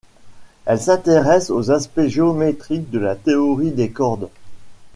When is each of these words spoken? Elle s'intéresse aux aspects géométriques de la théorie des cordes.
Elle 0.65 0.81
s'intéresse 0.81 1.51
aux 1.51 1.69
aspects 1.69 2.07
géométriques 2.07 2.89
de 2.89 2.97
la 2.97 3.15
théorie 3.15 3.69
des 3.69 3.91
cordes. 3.91 4.31